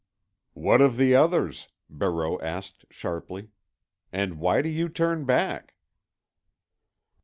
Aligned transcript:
"What 0.55 0.81
of 0.81 0.97
the 0.97 1.13
others?" 1.13 1.67
Barreau 1.87 2.39
asked 2.41 2.85
sharply. 2.89 3.49
"And 4.11 4.39
why 4.39 4.63
do 4.63 4.69
you 4.69 4.89
turn 4.89 5.25
back?" 5.25 5.75